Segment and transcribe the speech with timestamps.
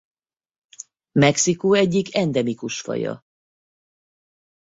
[1.19, 3.23] Mexikó egyik endemikus faja.